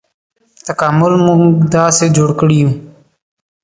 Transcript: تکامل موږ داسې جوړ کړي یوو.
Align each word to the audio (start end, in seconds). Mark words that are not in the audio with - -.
تکامل 0.65 1.13
موږ 1.25 1.41
داسې 1.75 2.05
جوړ 2.17 2.29
کړي 2.39 2.55
یوو. 2.63 2.73